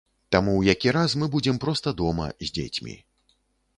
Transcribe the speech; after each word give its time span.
Таму 0.35 0.53
ў 0.55 0.61
які 0.75 0.93
раз 0.95 1.13
мы 1.23 1.29
будзем 1.37 1.61
проста 1.67 1.95
дома 2.03 2.25
з 2.49 2.51
дзецьмі. 2.59 2.95